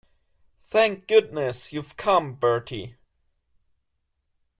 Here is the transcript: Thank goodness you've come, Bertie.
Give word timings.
Thank 0.61 1.05
goodness 1.07 1.71
you've 1.71 1.95
come, 1.95 2.33
Bertie. 2.33 2.95